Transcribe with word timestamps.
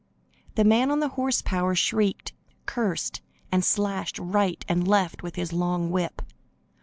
The 0.55 0.63
man 0.63 0.89
on 0.89 0.99
the 0.99 1.09
horse 1.09 1.43
power 1.43 1.75
shrieked, 1.75 2.33
cursed 2.65 3.21
and 3.51 3.63
slashed 3.63 4.17
right 4.17 4.65
and 4.67 4.87
left 4.87 5.21
with 5.21 5.35
his 5.35 5.53
long 5.53 5.91
whip. 5.91 6.23